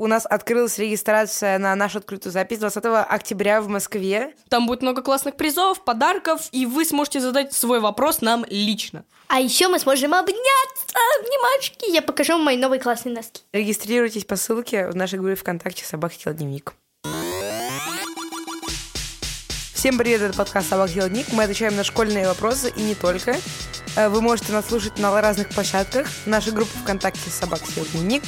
[0.00, 4.34] у нас открылась регистрация на нашу открытую запись 20 октября в Москве.
[4.48, 9.04] Там будет много классных призов, подарков, и вы сможете задать свой вопрос нам лично.
[9.28, 11.92] А еще мы сможем обняться, обнимашки.
[11.92, 13.42] Я покажу вам мои новые классные носки.
[13.52, 16.72] Регистрируйтесь по ссылке в нашей группе ВКонтакте «Собака Хил Дневник».
[19.74, 21.30] Всем привет, это подкаст «Собак Хил Дневник».
[21.32, 23.36] Мы отвечаем на школьные вопросы и не только.
[23.96, 26.08] Э, Вы можете нас слушать на разных площадках.
[26.24, 28.22] Наша группа ВКонтакте «Собак Хил Дневник».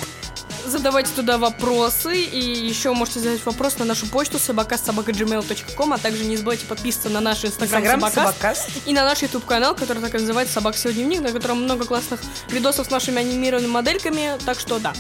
[0.67, 6.37] Задавайте туда вопросы, и еще можете задать вопрос на нашу почту собакас.собака.gmail.com, а также не
[6.37, 8.67] забывайте подписываться на наш инстаграм Инстаграм Собакас, «Собакас».
[8.87, 11.85] и на наш YouTube канал, который так и называется Собак Сегодня Дневник, на котором много
[11.85, 14.93] классных видосов с нашими анимированными модельками, так что да.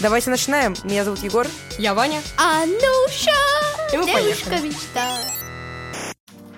[0.00, 0.74] Давайте начинаем.
[0.84, 1.46] Меня зовут Егор.
[1.78, 2.22] Я Ваня.
[2.36, 3.30] Ануша,
[3.92, 4.68] И мы девушка поехали.
[4.68, 5.18] мечта.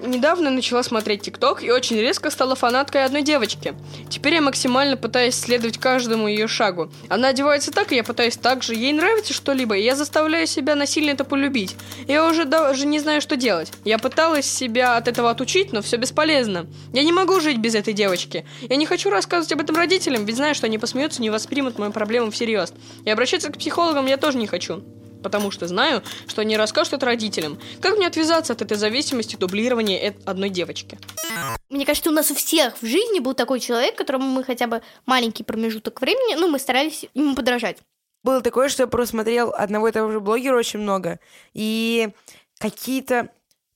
[0.03, 3.75] Недавно начала смотреть ТикТок и очень резко стала фанаткой одной девочки.
[4.11, 6.91] Теперь я максимально пытаюсь следовать каждому ее шагу.
[7.09, 8.75] Она одевается так, и я пытаюсь так же.
[8.75, 11.77] Ей нравится что-либо, и я заставляю себя насильно это полюбить.
[12.09, 13.71] Я уже даже не знаю, что делать.
[13.85, 16.67] Я пыталась себя от этого отучить, но все бесполезно.
[16.93, 18.45] Я не могу жить без этой девочки.
[18.69, 21.93] Я не хочу рассказывать об этом родителям, ведь знаю, что они посмеются, не воспримут мою
[21.93, 22.73] проблему всерьез.
[23.05, 24.83] И обращаться к психологам я тоже не хочу
[25.23, 27.59] потому что знаю, что они расскажут это родителям.
[27.81, 30.99] Как мне отвязаться от этой зависимости дублирования одной девочки?
[31.71, 34.83] Мне кажется, у нас у всех в жизни был такой человек, которому мы хотя бы
[35.07, 37.79] маленький промежуток времени, ну, мы старались ему подражать.
[38.23, 41.19] Было такое, что я просто смотрел одного и того же блогера очень много,
[41.55, 42.11] и
[42.59, 43.31] какие-то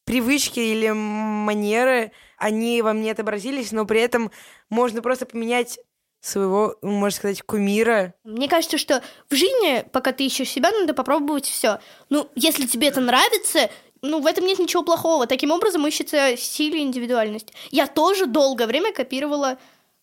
[0.04, 4.30] привычки или манеры, они во мне отобразились, но при этом
[4.70, 5.80] можно просто поменять
[6.26, 8.14] своего, можно сказать, кумира.
[8.24, 11.78] Мне кажется, что в жизни, пока ты ищешь себя, надо попробовать все.
[12.08, 13.70] Ну, если тебе это нравится,
[14.02, 15.26] ну, в этом нет ничего плохого.
[15.26, 17.52] Таким образом ищется сила и индивидуальность.
[17.70, 19.58] Я тоже долгое время копировала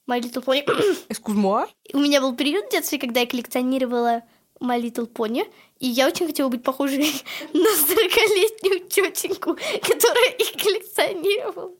[0.09, 0.63] My Little Pony.
[1.09, 1.67] Эскузмуа?
[1.93, 4.23] У меня был период в детстве, когда я коллекционировала
[4.59, 5.45] My Little Pony,
[5.79, 6.99] и я очень хотела быть похожей
[7.53, 11.71] на 40-летнюю тетеньку, которая их коллекционировала.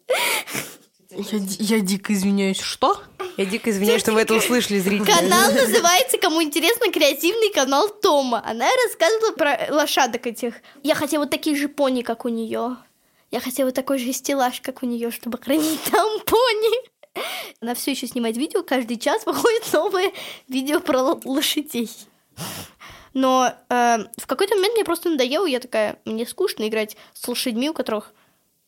[1.16, 1.39] Я,
[1.78, 3.01] я дико извиняюсь, что?
[3.38, 5.12] Я дико извиняюсь, что вы это услышали, зрители.
[5.12, 8.41] Канал называется, кому интересно, креативный канал Тома.
[8.46, 10.56] Она рассказывала про лошадок этих.
[10.84, 12.78] Я хотела вот такие же пони, как у нее.
[13.31, 16.90] Я хотела такой же стеллаж, как у нее, чтобы хранить там пони.
[17.62, 20.12] Она все еще снимает видео, каждый час выходит новое
[20.47, 21.90] видео про л- лошадей.
[23.13, 27.69] Но э, в какой-то момент мне просто надоело, я такая, мне скучно играть с лошадьми,
[27.69, 28.12] у которых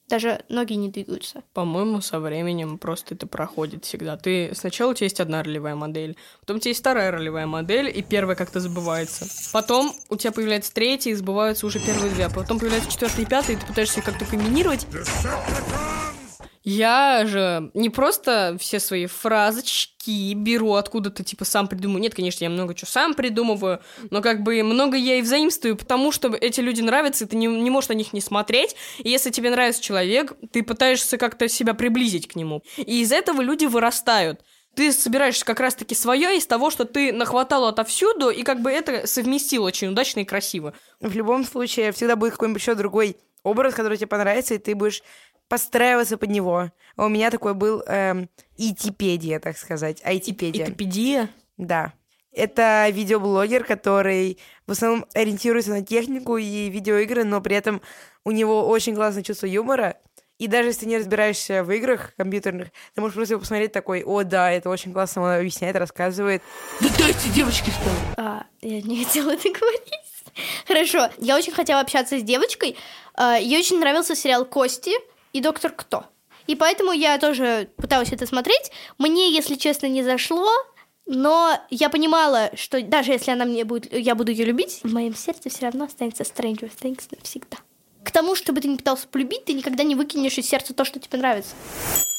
[0.07, 1.43] даже ноги не двигаются.
[1.53, 4.17] По-моему, со временем просто это проходит всегда.
[4.17, 7.91] Ты сначала у тебя есть одна ролевая модель, потом у тебя есть вторая ролевая модель,
[7.95, 9.25] и первая как-то забывается.
[9.51, 12.25] Потом у тебя появляется третья, и забываются уже первые две.
[12.25, 14.85] А потом появляется четвертая и пятая, и ты пытаешься как-то комбинировать.
[16.65, 22.01] Я же не просто все свои фразочки беру откуда-то, типа, сам придумаю.
[22.01, 26.11] Нет, конечно, я много чего сам придумываю, но как бы много я и взаимствую, потому
[26.11, 28.75] что эти люди нравятся, и ты не, не можешь на них не смотреть.
[28.97, 32.63] И если тебе нравится человек, ты пытаешься как-то себя приблизить к нему.
[32.77, 34.41] И из этого люди вырастают.
[34.75, 39.05] Ты собираешь как раз-таки свое из того, что ты нахватал отовсюду, и как бы это
[39.05, 40.73] совместил очень удачно и красиво.
[40.99, 45.03] В любом случае, всегда будет какой-нибудь еще другой образ, который тебе понравится, и ты будешь
[45.47, 46.71] подстраиваться под него.
[46.95, 50.65] А у меня такой был эм, итипедия, так сказать, айтипедия.
[50.65, 51.29] Итопедия.
[51.57, 51.93] Да.
[52.31, 57.81] Это видеоблогер, который в основном ориентируется на технику и видеоигры, но при этом
[58.25, 59.97] у него очень классное чувство юмора.
[60.37, 64.03] И даже если ты не разбираешься в играх компьютерных, ты можешь просто его посмотреть такой,
[64.03, 66.41] о, да, это очень классно, он объясняет, рассказывает.
[66.81, 69.93] Да дайте девочки что А, я не хотела это говорить.
[70.67, 72.75] Хорошо, я очень хотела общаться с девочкой.
[73.13, 74.91] А, Ей очень нравился сериал «Кости»
[75.35, 76.05] и «Доктор Кто».
[76.47, 78.71] И поэтому я тоже пыталась это смотреть.
[78.97, 80.49] Мне, если честно, не зашло,
[81.05, 85.13] но я понимала, что даже если она мне будет, я буду ее любить, в моем
[85.13, 87.57] сердце все равно останется Stranger Things навсегда.
[88.03, 90.99] К тому, чтобы ты не пытался полюбить, ты никогда не выкинешь из сердца то, что
[90.99, 91.55] тебе нравится.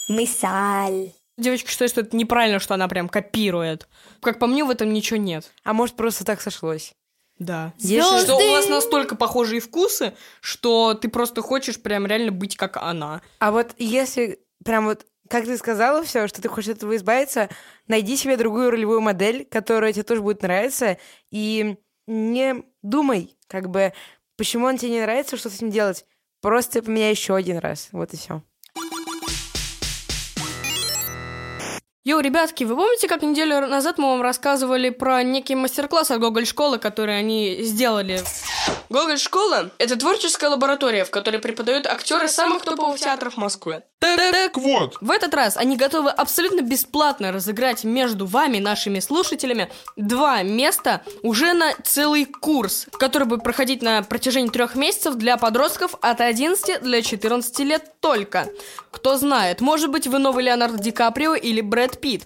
[0.08, 1.12] Мысаль.
[1.38, 3.88] Девочка считает, что это неправильно, что она прям копирует.
[4.20, 5.52] Как по мне, в этом ничего нет.
[5.64, 6.92] А может, просто так сошлось.
[7.38, 7.74] Да.
[7.78, 12.76] Если- Что у вас настолько похожие вкусы, что ты просто хочешь прям реально быть как
[12.78, 13.20] она.
[13.40, 17.48] А вот если прям вот, как ты сказала все, что ты хочешь от этого избавиться,
[17.88, 20.96] найди себе другую ролевую модель, которая тебе тоже будет нравиться,
[21.30, 23.92] и не думай, как бы,
[24.36, 26.04] почему он тебе не нравится, что с этим делать.
[26.40, 27.88] Просто поменяй еще один раз.
[27.92, 28.42] Вот и все.
[32.06, 36.46] Йоу, ребятки, вы помните, как неделю назад мы вам рассказывали про некий мастер-класс от Гоголь
[36.46, 38.20] школы, который они сделали?
[38.96, 43.82] Гоголь школа— это творческая лаборатория, в которой преподают актеры самых топовых театров Москвы.
[43.98, 50.42] Так вот, В этот раз они готовы абсолютно бесплатно разыграть между вами, нашими слушателями, два
[50.42, 56.22] места уже на целый курс, который будет проходить на протяжении трех месяцев для подростков от
[56.22, 58.48] 11 до 14 лет только.
[58.90, 62.24] Кто знает, может быть, вы новый Леонардо Ди Каприо или Брэд Питт.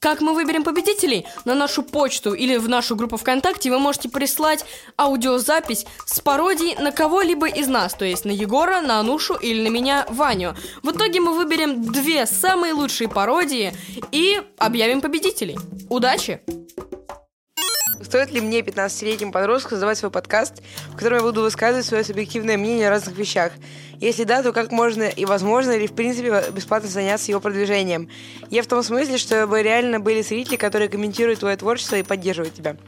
[0.00, 1.26] Как мы выберем победителей?
[1.44, 4.64] На нашу почту или в нашу группу ВКонтакте вы можете прислать
[4.98, 9.72] аудиозапись с пародией на кого-либо из нас, то есть на Егора, на Анушу или на
[9.72, 10.54] меня, Ваню.
[10.82, 13.72] В итоге мы выберем две самые лучшие пародии
[14.12, 15.56] и объявим победителей.
[15.88, 16.40] Удачи!
[18.16, 22.56] Стоит ли мне, 15-летнему подростку, создавать свой подкаст, в котором я буду высказывать свое субъективное
[22.56, 23.52] мнение о разных вещах?
[24.00, 28.08] Если да, то как можно и возможно ли, в принципе, бесплатно заняться его продвижением?
[28.48, 32.78] Я в том смысле, чтобы реально были зрители, которые комментируют твое творчество и поддерживают тебя.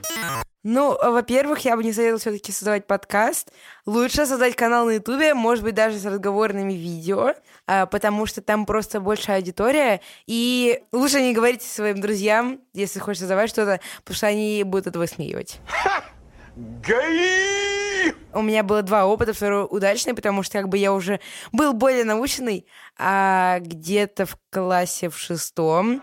[0.65, 3.53] Ну, во-первых, я бы не советовала все-таки создавать подкаст.
[3.87, 7.35] Лучше создать канал на Ютубе, может быть, даже с разговорными видео,
[7.67, 10.01] а, потому что там просто большая аудитория.
[10.27, 14.99] И лучше не говорите своим друзьям, если хочешь создавать что-то, потому что они будут это
[14.99, 15.61] высмеивать.
[16.87, 18.13] ГАИ!
[18.35, 21.21] У меня было два опыта, второй удачный, потому что как бы я уже
[21.53, 22.67] был более наученный,
[22.99, 26.03] а где-то в классе в шестом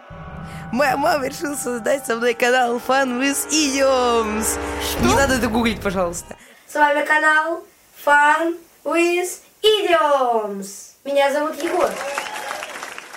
[0.72, 4.60] моя мама решила создать со мной канал Fun with Idioms.
[5.02, 6.38] Не надо это гуглить, пожалуйста.
[6.68, 7.64] С вами канал
[8.06, 10.94] Fun with Idioms.
[11.04, 11.90] Меня зовут Егор.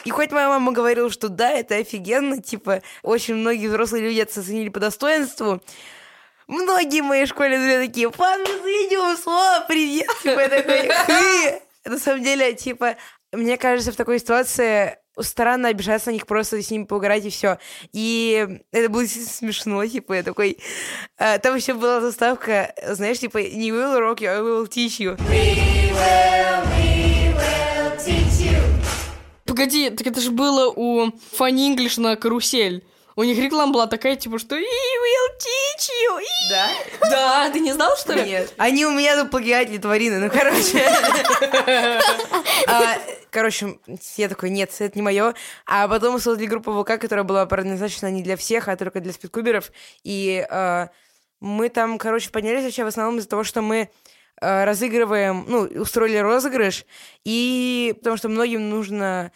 [0.04, 4.40] И хоть моя мама говорила, что да, это офигенно, типа, очень многие взрослые люди это
[4.40, 5.60] оценили по достоинству,
[6.48, 11.62] многие в моей школе друзья такие, Fun with Idioms, о, привет, типа, я такой, «Хы».
[11.84, 12.96] На самом деле, типа,
[13.32, 17.58] мне кажется, в такой ситуации странно обижаться на них, просто с ними поугарать и все.
[17.92, 20.58] И это было смешно, типа, я такой...
[21.16, 25.16] а, Там еще была заставка, знаешь, типа, не will rock you, I will teach you.
[29.44, 31.06] Погоди, так это же было у
[31.38, 32.84] Funny English на карусель.
[33.18, 36.68] У них реклама была такая, типа, что «We will teach you!» и- Да?
[37.10, 38.22] Да, ты не знал, что ли?
[38.22, 38.54] Нет.
[38.58, 40.84] Они у меня тут плагиатели тварины, ну, короче.
[42.68, 42.96] А,
[43.30, 43.80] Короче,
[44.16, 45.34] я такой, нет, это не мое.
[45.66, 49.12] А потом мы создали группу ВК, которая была предназначена не для всех, а только для
[49.12, 49.72] спидкуберов.
[50.04, 50.90] И а,
[51.40, 53.90] мы там, короче, поднялись вообще в основном из-за того, что мы
[54.40, 56.84] а, разыгрываем, ну, устроили розыгрыш,
[57.24, 59.32] и потому что многим нужна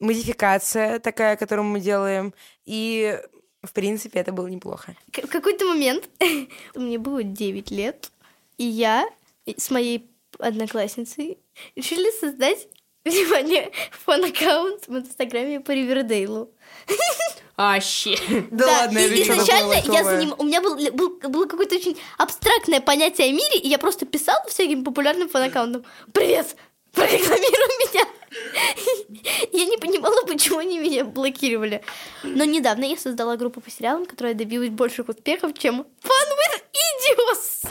[0.00, 2.34] модификация такая, которую мы делаем,
[2.64, 3.18] и
[3.62, 4.94] в принципе это было неплохо.
[5.12, 6.08] К- в какой-то момент
[6.74, 8.10] мне было 9 лет,
[8.56, 9.08] и я
[9.56, 11.38] с моей одноклассницей
[11.76, 12.68] решили создать,
[13.04, 13.70] внимание,
[14.04, 16.50] фан-аккаунт в Инстаграме по Ривердейлу.
[17.56, 18.16] Вообще.
[18.52, 22.80] Да, ладно, и изначально я за ним, у меня был, был- было какое-то очень абстрактное
[22.80, 26.54] понятие о мире, и я просто писала всяким популярным фан-аккаунтам «Привет!
[26.92, 28.04] Прорекламируй меня!»
[29.52, 31.82] Я не понимала, почему они меня блокировали.
[32.22, 37.68] Но недавно я создала группу по сериалам, которая добилась больших успехов, чем Fun with Idiots.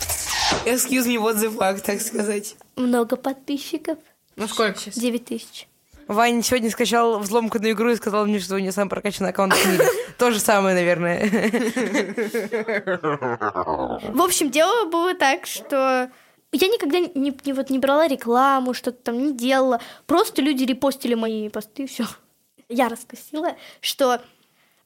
[0.66, 2.56] Excuse me, what the fuck, так сказать.
[2.76, 3.98] Много подписчиков.
[4.36, 4.96] Ну сколько сейчас?
[4.96, 5.68] 9 тысяч.
[6.08, 9.72] Ваня сегодня скачал взломканную игру и сказал мне, что у него самый прокачанный аккаунт в
[9.72, 9.86] мире.
[10.18, 11.30] То же самое, наверное.
[14.14, 16.10] В общем, дело было так, что
[16.52, 19.82] я никогда не, не- вот, не брала рекламу, что-то там не делала.
[20.06, 22.06] Просто люди репостили мои посты, и все.
[22.70, 24.22] Я раскосила, что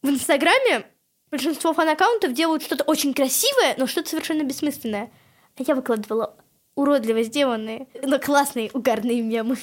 [0.01, 0.85] в Инстаграме
[1.29, 5.11] большинство фан-аккаунтов делают что-то очень красивое, но что-то совершенно бессмысленное.
[5.57, 6.35] А я выкладывала
[6.75, 9.57] уродливо сделанные, но классные, угарные мемы.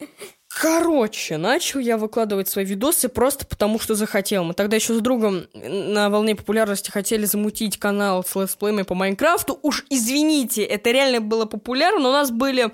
[0.60, 4.42] Короче, начал я выкладывать свои видосы просто потому, что захотел.
[4.42, 9.56] Мы тогда еще с другом на волне популярности хотели замутить канал с летсплеями по Майнкрафту.
[9.62, 12.00] Уж извините, это реально было популярно.
[12.00, 12.72] но У нас были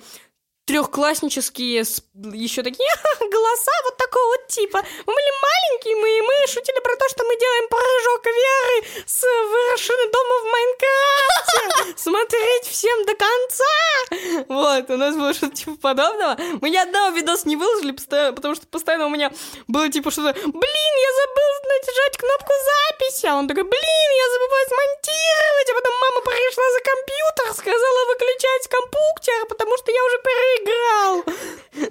[0.66, 2.02] трехкласснические с-
[2.32, 2.88] еще такие
[3.20, 4.82] голоса вот такого вот типа.
[5.06, 9.22] Мы были маленькие, мы, и мы шутили про то, что мы делаем прыжок веры с
[9.22, 11.94] вершины дома в Майнкрафте.
[12.02, 14.44] Смотреть всем до конца.
[14.48, 16.36] Вот, у нас было что-то типа подобного.
[16.60, 19.30] Мы ни одного видоса не выложили, постоянно- потому что постоянно у меня
[19.68, 23.26] было типа что-то Блин, я забыл нажать кнопку записи.
[23.26, 25.68] А он такой, блин, я забываю смонтировать.
[25.70, 30.18] А потом мама пришла за компьютер, сказала выключать компьютер, потому что я уже
[30.58, 31.24] переиграл.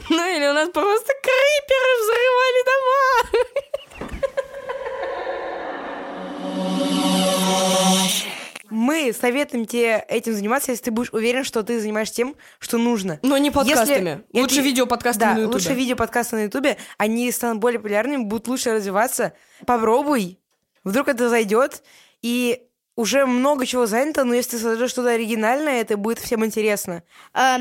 [0.09, 4.33] Ну или у нас просто криперы взрывали дома.
[8.69, 13.19] Мы советуем тебе этим заниматься, если ты будешь уверен, что ты занимаешься тем, что нужно.
[13.21, 14.23] Но не подкастами.
[14.31, 15.53] Если- Лучше это- видеоподкастами да, на Ютубе.
[15.55, 16.77] лучше видеоподкасты на Ютубе.
[16.97, 19.33] Они станут более популярными, будут лучше развиваться.
[19.67, 20.39] Попробуй.
[20.83, 21.83] Вдруг это зайдет.
[22.23, 22.63] И
[22.95, 27.03] уже много чего занято, но если ты создашь что-то оригинальное, это будет всем интересно.
[27.33, 27.59] А,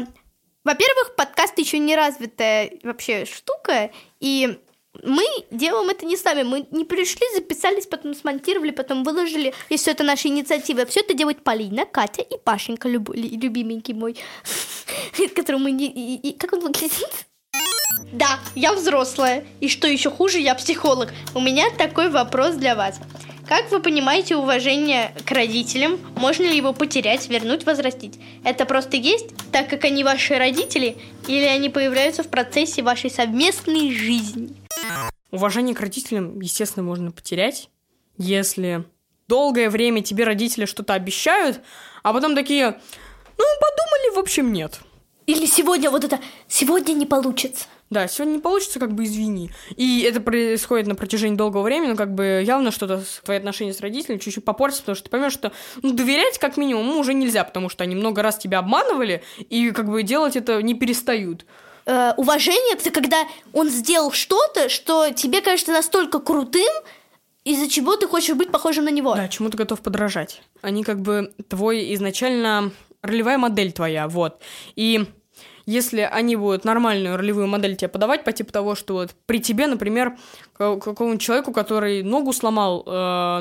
[0.64, 3.90] Во-первых, подкаст еще не развитая вообще штука,
[4.20, 4.58] и
[5.02, 6.42] мы делаем это не сами.
[6.42, 9.54] Мы не пришли, записались, потом смонтировали, потом выложили.
[9.70, 10.84] И все это наша инициатива.
[10.86, 14.16] Все это делает Полина, Катя и Пашенька, люб- любименький мой,
[15.34, 16.32] которому мы не...
[16.38, 17.26] Как он выглядит?
[18.12, 19.46] Да, я взрослая.
[19.60, 21.12] И что еще хуже, я психолог.
[21.34, 23.00] У меня такой вопрос для вас.
[23.48, 25.98] Как вы понимаете уважение к родителям?
[26.16, 28.18] Можно ли его потерять, вернуть, возрастить?
[28.44, 30.96] Это просто есть, так как они ваши родители,
[31.26, 34.56] или они появляются в процессе вашей совместной жизни?
[35.30, 37.68] Уважение к родителям, естественно, можно потерять,
[38.16, 38.84] если
[39.28, 41.60] долгое время тебе родители что-то обещают,
[42.02, 44.80] а потом такие, ну, подумали, в общем, нет.
[45.26, 47.66] Или сегодня вот это «сегодня не получится».
[47.92, 49.50] Да, сегодня не получится, как бы извини.
[49.76, 53.80] И это происходит на протяжении долгого времени, но как бы явно что-то твои отношения с
[53.80, 57.44] родителями чуть-чуть попортятся, потому что ты поймешь, что ну, доверять как минимум ну, уже нельзя,
[57.44, 61.44] потому что они много раз тебя обманывали, и как бы делать это не перестают.
[61.84, 66.72] Э, уважение это когда он сделал что-то, что тебе кажется настолько крутым,
[67.44, 69.14] из-за чего ты хочешь быть похожим на него.
[69.14, 70.40] Да, чему ты готов подражать.
[70.62, 72.72] Они как бы твой изначально
[73.02, 74.40] ролевая модель твоя, вот.
[74.76, 75.04] И
[75.66, 79.66] если они будут нормальную ролевую модель тебе подавать по типу того, что вот при тебе,
[79.66, 80.16] например,
[80.56, 82.90] какому-нибудь человеку, который ногу сломал э,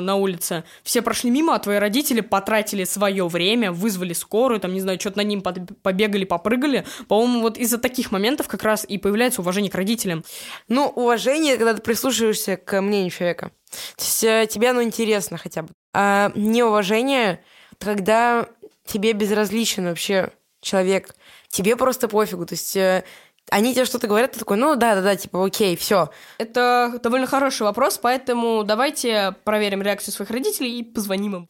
[0.00, 4.80] на улице, все прошли мимо, а твои родители потратили свое время, вызвали скорую, там, не
[4.80, 6.84] знаю, что-то на ним побегали, попрыгали.
[7.08, 10.24] По-моему, вот из-за таких моментов как раз и появляется уважение к родителям.
[10.68, 13.50] Ну, уважение, когда ты прислушиваешься к мнению человека.
[13.96, 15.68] То есть э, тебе оно интересно хотя бы.
[15.94, 17.42] А неуважение,
[17.78, 18.46] когда
[18.86, 21.14] тебе безразличен вообще человек.
[21.52, 22.46] Тебе просто пофигу.
[22.46, 23.04] То есть э,
[23.50, 26.10] они тебе что-то говорят, ты такой, ну да-да-да, типа окей, все.
[26.38, 31.48] Это довольно хороший вопрос, поэтому давайте проверим реакцию своих родителей и позвоним им.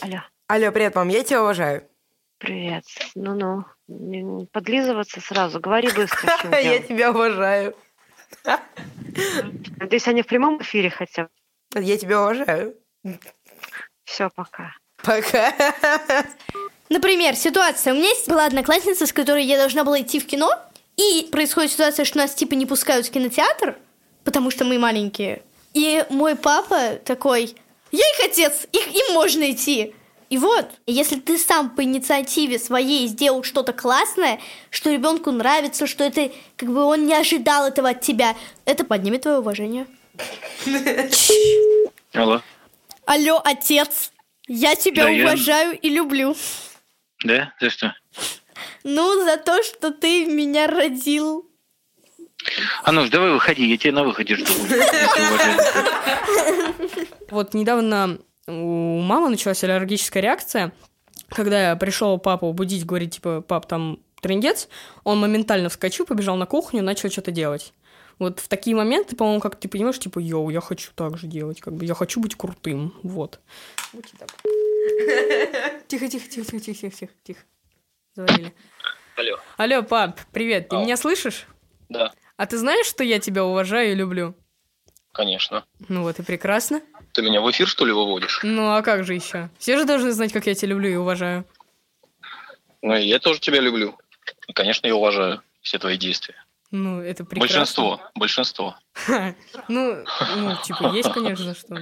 [0.00, 1.82] Алло, Алло, привет, мам, я тебя уважаю.
[2.38, 2.84] привет.
[3.16, 3.64] Ну-ну,
[4.52, 5.58] подлизываться сразу.
[5.58, 7.74] Говори быстро, Я тебя уважаю.
[9.78, 11.24] Надеюсь, они в прямом эфире хотя
[11.74, 11.82] бы.
[11.82, 12.76] Я тебя уважаю.
[14.04, 14.76] Все, пока.
[15.02, 15.52] Пока.
[16.88, 17.92] Например, ситуация.
[17.92, 20.50] У меня есть была одноклассница, с которой я должна была идти в кино,
[20.96, 23.76] и происходит ситуация, что нас типа не пускают в кинотеатр,
[24.24, 25.42] потому что мы маленькие.
[25.74, 27.54] И мой папа такой,
[27.92, 29.94] я их отец, их, им можно идти.
[30.30, 36.04] И вот, если ты сам по инициативе своей сделал что-то классное, что ребенку нравится, что
[36.04, 39.86] это как бы он не ожидал этого от тебя, это поднимет твое уважение.
[42.12, 42.42] Алло.
[43.06, 44.10] Алло, отец,
[44.46, 46.34] я тебя Да, я- уважаю и люблю.
[47.24, 47.52] Да?
[47.60, 47.94] За что?
[48.84, 51.48] Ну, за то, что ты меня родил.
[52.84, 54.52] А ну ж, давай выходи, я тебя на выходе жду.
[57.30, 60.72] Вот недавно у мамы началась аллергическая реакция,
[61.28, 64.68] когда я пришел папу будить, говорить, типа, пап, там трендец,
[65.04, 67.74] он моментально вскочил, побежал на кухню, начал что-то делать.
[68.18, 71.60] Вот в такие моменты, по-моему, как ты понимаешь, типа, йоу, я хочу так же делать,
[71.60, 73.40] как бы, я хочу быть крутым, вот.
[73.92, 74.30] Будьте так.
[75.88, 77.40] Тихо, тихо, тихо, тихо, тихо, тихо, тихо.
[78.14, 78.54] Завалили.
[79.16, 79.38] Алло.
[79.56, 80.82] Алло, пап, привет, ты Ау.
[80.82, 81.46] меня слышишь?
[81.88, 84.34] Да, А ты знаешь, что я тебя уважаю и люблю?
[85.12, 85.64] конечно.
[85.88, 86.80] Ну вот и прекрасно.
[87.12, 88.40] Ты меня в эфир, что ли, выводишь?
[88.44, 89.50] Ну а как же еще?
[89.58, 91.44] Все же должны знать, как я тебя люблю и уважаю.
[92.82, 93.98] Ну, и я тоже тебя люблю.
[94.46, 96.36] И, конечно, я уважаю все твои действия.
[96.70, 97.40] Ну, это прекрасно.
[97.58, 98.76] Большинство, большинство.
[99.68, 100.04] Ну,
[100.36, 101.76] ну, типа, есть, конечно, что.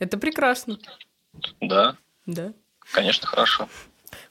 [0.00, 0.78] Это прекрасно.
[1.60, 2.52] Да, Да.
[2.92, 3.68] конечно, хорошо.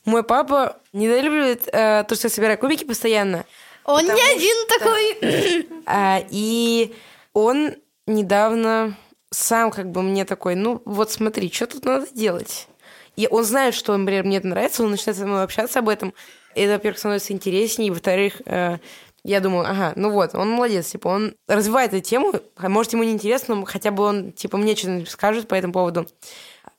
[0.06, 3.46] Мой папа недолюбливает э, то, что я собираю кубики постоянно.
[3.84, 5.68] Он не один такой.
[5.86, 6.94] А, и
[7.34, 8.96] он недавно
[9.32, 12.68] сам как бы мне такой, ну вот смотри, что тут надо делать.
[13.16, 16.14] И он знает, что, например, мне это нравится, он начинает со мной общаться об этом.
[16.56, 18.78] И это, во-первых, становится интереснее, и, во-вторых, э,
[19.24, 23.04] я думаю, ага, ну вот, он молодец, типа, он развивает эту тему, а может, ему
[23.04, 26.08] не интересно, но хотя бы он, типа, мне что-нибудь скажет по этому поводу.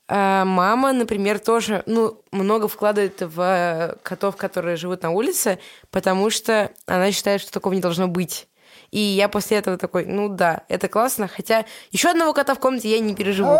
[0.09, 5.59] А мама, например, тоже, ну, много вкладывает в э, котов, которые живут на улице,
[5.91, 8.47] потому что она считает, что такого не должно быть.
[8.91, 12.91] И я после этого такой, ну да, это классно, хотя еще одного кота в комнате
[12.91, 13.57] я не переживу.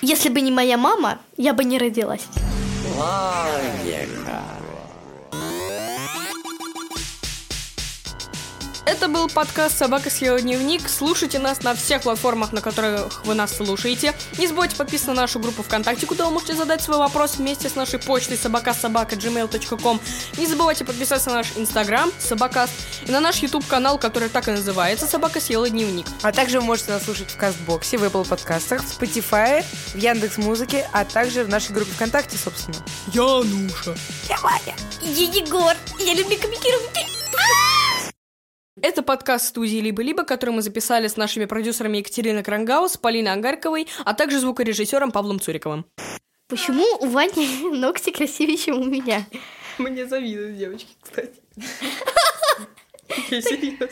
[0.00, 2.26] Если бы не моя мама, я бы не родилась.
[8.96, 10.88] Это был подкаст «Собака съела дневник».
[10.88, 14.14] Слушайте нас на всех платформах, на которых вы нас слушаете.
[14.38, 17.74] Не забудьте подписаться на нашу группу ВКонтакте, куда вы можете задать свой вопрос вместе с
[17.74, 20.00] нашей почтой собакасобака.gmail.com.
[20.38, 22.72] Не забывайте подписаться на наш инстаграм собакаст
[23.06, 26.06] и на наш YouTube канал, который так и называется «Собака съела дневник».
[26.22, 29.62] А также вы можете нас слушать в Кастбоксе, в Apple подкастах, в Spotify,
[29.92, 32.78] в Яндекс Музыке, а также в нашей группе ВКонтакте, собственно.
[33.12, 33.94] Януша.
[34.26, 34.36] Я
[35.02, 35.74] Егор.
[35.98, 37.15] Я люблю комментировать.
[38.82, 44.12] Это подкаст студии «Либо-либо», который мы записали с нашими продюсерами Екатериной Крангаус, Полиной Ангарковой, а
[44.12, 45.86] также звукорежиссером Павлом Цуриковым.
[46.46, 49.26] Почему у Вани ногти красивее, чем у меня?
[49.78, 51.40] Мне завидуют девочки, кстати.
[53.30, 53.88] Я серьезно.